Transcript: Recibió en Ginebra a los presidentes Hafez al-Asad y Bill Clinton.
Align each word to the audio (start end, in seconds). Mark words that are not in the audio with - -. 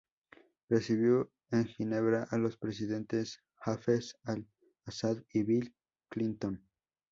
Recibió 0.67 1.29
en 1.51 1.65
Ginebra 1.67 2.27
a 2.31 2.39
los 2.39 2.57
presidentes 2.57 3.43
Hafez 3.63 4.15
al-Asad 4.25 5.17
y 5.31 5.43
Bill 5.43 5.75
Clinton. 6.09 6.67